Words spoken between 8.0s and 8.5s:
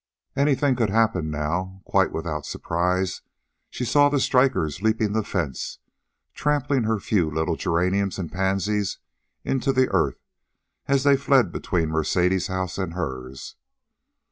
and